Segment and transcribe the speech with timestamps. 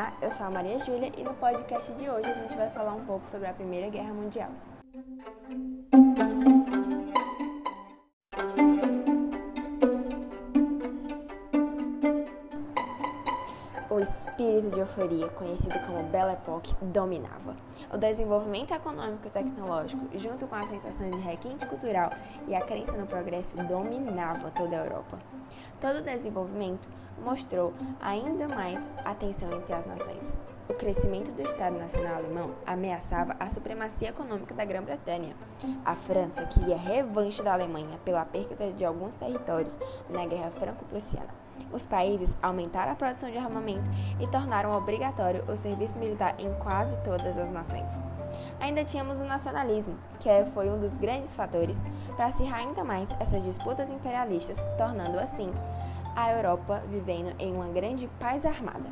[0.00, 2.94] Olá, eu sou a Maria Júlia e no podcast de hoje a gente vai falar
[2.94, 4.48] um pouco sobre a Primeira Guerra Mundial.
[13.90, 17.54] O espírito de euforia, conhecido como Belle Époque, dominava.
[17.92, 22.10] O desenvolvimento econômico e tecnológico, junto com a sensação de requinte cultural
[22.48, 25.18] e a crença no progresso, dominava toda a Europa.
[25.78, 26.88] Todo o desenvolvimento
[27.24, 30.22] mostrou ainda mais a tensão entre as nações.
[30.68, 35.34] O crescimento do Estado Nacional Alemão ameaçava a supremacia econômica da Grã-Bretanha.
[35.84, 39.76] A França queria revanche da Alemanha pela perda de alguns territórios
[40.08, 41.34] na Guerra Franco-Prussiana.
[41.72, 43.90] Os países aumentaram a produção de armamento
[44.20, 47.88] e tornaram obrigatório o serviço militar em quase todas as nações.
[48.60, 51.80] Ainda tínhamos o nacionalismo, que foi um dos grandes fatores
[52.14, 55.50] para acirrar ainda mais essas disputas imperialistas, tornando assim
[56.14, 58.90] a Europa vivendo em uma grande paz armada.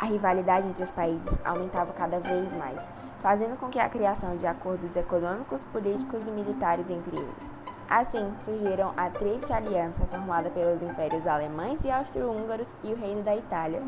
[0.00, 2.88] A rivalidade entre os países aumentava cada vez mais,
[3.20, 7.52] fazendo com que a criação de acordos econômicos, políticos e militares entre eles.
[7.88, 13.36] Assim, surgiram a Tríplice Aliança, formada pelos impérios alemães e austro-húngaros e o Reino da
[13.36, 13.82] Itália,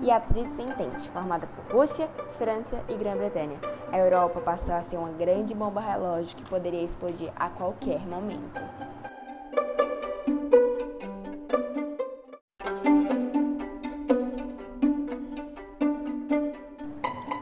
[0.00, 3.58] e a Tríplice Entente, formada por Rússia, França e Grã-Bretanha.
[3.90, 8.60] A Europa passou a ser uma grande bomba relógio que poderia explodir a qualquer momento.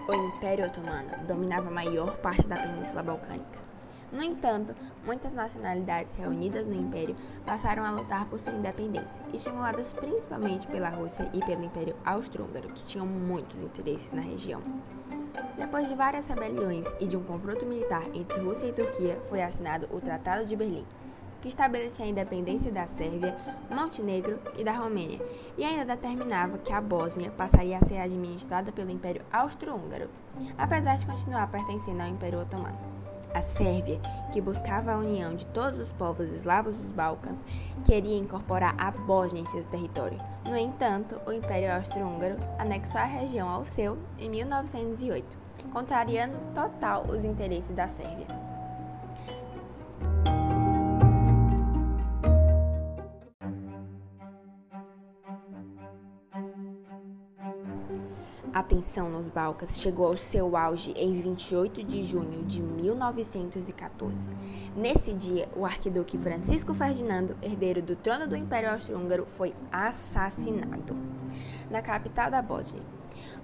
[0.09, 3.66] O Império Otomano dominava a maior parte da Península Balcânica.
[4.17, 7.15] No entanto, muitas nacionalidades reunidas no Império
[7.45, 12.83] passaram a lutar por sua independência, estimuladas principalmente pela Rússia e pelo Império Austro-Húngaro, que
[12.83, 14.63] tinham muitos interesses na região.
[15.59, 19.87] Depois de várias rebeliões e de um confronto militar entre Rússia e Turquia, foi assinado
[19.95, 20.87] o Tratado de Berlim,
[21.43, 23.37] que estabelecia a independência da Sérvia,
[23.71, 25.21] Montenegro e da Romênia,
[25.59, 30.09] e ainda determinava que a Bósnia passaria a ser administrada pelo Império Austro-Húngaro,
[30.57, 32.96] apesar de continuar pertencendo ao Império Otomano.
[33.35, 34.01] A Sérvia,
[34.33, 37.39] que buscava a união de todos os povos eslavos dos Balcãs,
[37.85, 40.19] queria incorporar a Bósnia em seu território.
[40.45, 45.37] No entanto, o Império Austro-Húngaro anexou a região ao seu em 1908,
[45.73, 48.27] contrariando total os interesses da Sérvia.
[58.67, 64.15] Tensão nos Balcãs chegou ao seu auge em 28 de junho de 1914.
[64.77, 70.97] Nesse dia, o arquiduque Francisco Ferdinando, herdeiro do trono do Império Austro-Húngaro, foi assassinado
[71.71, 72.83] na capital da Bósnia.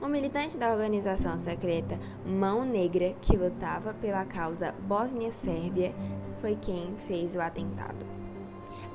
[0.02, 5.94] Um militante da organização secreta Mão Negra, que lutava pela causa Bósnia-Sérvia,
[6.40, 8.04] foi quem fez o atentado.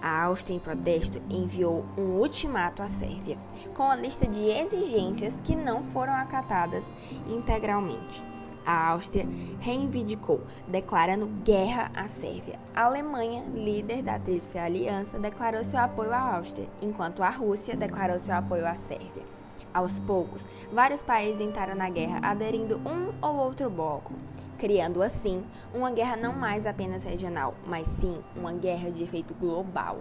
[0.01, 3.37] A Áustria, em protesto, enviou um ultimato à Sérvia,
[3.73, 6.85] com a lista de exigências que não foram acatadas
[7.27, 8.23] integralmente.
[8.65, 9.25] A Áustria
[9.61, 12.59] reivindicou, declarando guerra à Sérvia.
[12.75, 18.19] A Alemanha, líder da Tríplice Aliança, declarou seu apoio à Áustria, enquanto a Rússia declarou
[18.19, 19.23] seu apoio à Sérvia.
[19.73, 24.13] Aos poucos, vários países entraram na guerra, aderindo um ou outro bloco,
[24.57, 29.99] criando assim uma guerra não mais apenas regional, mas sim uma guerra de efeito global.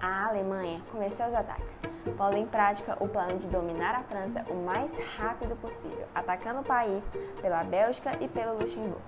[0.00, 4.54] A Alemanha começou os ataques, pondo em prática o plano de dominar a França o
[4.64, 7.02] mais rápido possível, atacando o país
[7.40, 9.00] pela Bélgica e pelo Luxemburgo.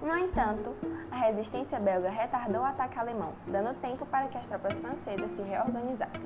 [0.00, 0.74] No entanto,
[1.10, 5.42] a resistência belga retardou o ataque alemão, dando tempo para que as tropas francesas se
[5.42, 6.22] reorganizassem.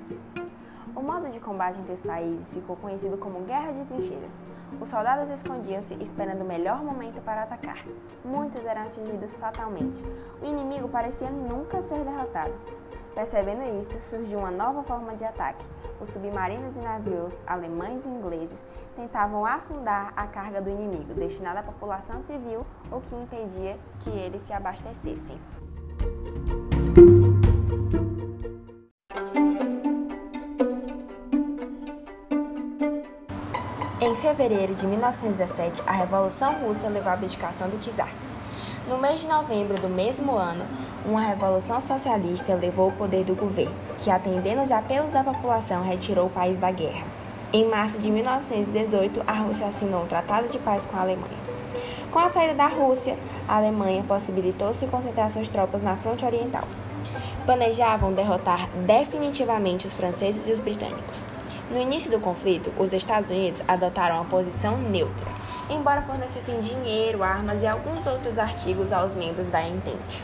[0.95, 4.33] O modo de combate entre os países ficou conhecido como Guerra de Trincheiras.
[4.81, 7.85] Os soldados escondiam-se esperando o melhor momento para atacar.
[8.25, 10.05] Muitos eram atingidos fatalmente.
[10.41, 12.53] O inimigo parecia nunca ser derrotado.
[13.15, 15.65] Percebendo isso, surgiu uma nova forma de ataque.
[16.01, 18.59] Os submarinos e navios alemães e ingleses
[18.97, 24.43] tentavam afundar a carga do inimigo, destinada à população civil, o que impedia que eles
[24.47, 25.39] se abastecessem.
[34.03, 38.09] Em fevereiro de 1917, a Revolução Russa levou à abdicação do czar.
[38.89, 40.67] No mês de novembro do mesmo ano,
[41.07, 46.27] uma revolução socialista levou o poder do governo, que, atendendo aos apelos da população, retirou
[46.27, 47.07] o país da guerra.
[47.53, 51.39] Em março de 1918, a Rússia assinou um tratado de paz com a Alemanha.
[52.11, 53.17] Com a saída da Rússia,
[53.47, 56.65] a Alemanha possibilitou-se concentrar suas tropas na fronte oriental.
[57.47, 61.22] Planejavam derrotar definitivamente os franceses e os britânicos.
[61.73, 65.27] No início do conflito, os Estados Unidos adotaram a posição neutra,
[65.71, 70.23] embora fornecessem dinheiro, armas e alguns outros artigos aos membros da Entente.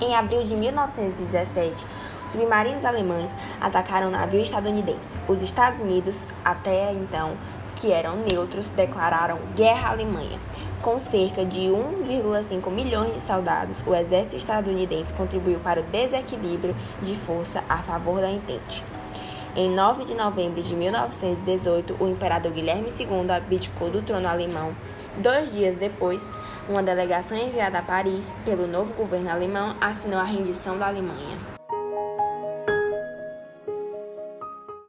[0.00, 1.84] Em abril de 1917,
[2.32, 3.30] submarinos alemães
[3.60, 5.18] atacaram um navio estadunidense.
[5.28, 7.34] Os Estados Unidos, até então,
[7.74, 10.40] que eram neutros, declararam guerra à Alemanha.
[10.80, 17.14] Com cerca de 1,5 milhões de soldados, o exército estadunidense contribuiu para o desequilíbrio de
[17.14, 18.82] força a favor da Entente.
[19.58, 24.76] Em 9 de novembro de 1918, o imperador Guilherme II abdicou do trono alemão.
[25.16, 26.22] Dois dias depois,
[26.68, 31.55] uma delegação enviada a Paris pelo novo governo alemão assinou a rendição da Alemanha.